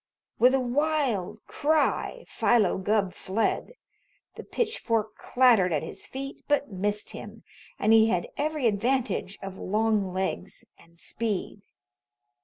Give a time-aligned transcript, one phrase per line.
[0.39, 3.73] With a wild cry, Philo Gubb fled.
[4.33, 7.43] The pitchfork clattered at his feet, but missed him,
[7.77, 11.61] and he had every advantage of long legs and speed.